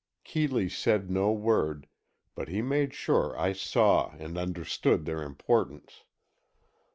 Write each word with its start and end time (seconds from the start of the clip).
Keeley 0.23 0.67
said 0.67 1.11
no 1.11 1.31
word, 1.31 1.87
but 2.33 2.47
he 2.47 2.63
made 2.63 2.91
sure 2.91 3.37
I 3.37 3.53
saw 3.53 4.13
and 4.17 4.35
understood 4.35 5.05
their 5.05 5.21
importance. 5.21 6.05